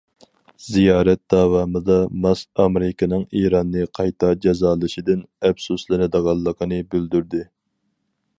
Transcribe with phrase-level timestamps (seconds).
[0.67, 7.47] زىيارەت داۋامىدا، ماس ئامېرىكىنىڭ ئىراننى قايتا جازالىشىدىن ئەپسۇسلىنىدىغانلىقىنى بىلدۈردى.